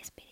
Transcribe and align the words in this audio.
esperar. 0.00 0.29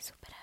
Insuperables. 0.00 0.39